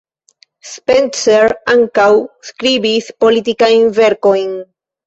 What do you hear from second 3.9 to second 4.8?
verkojn.